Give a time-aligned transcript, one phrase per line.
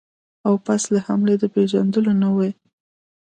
[0.47, 2.51] او پس له حملې د پېژندلو نه وي.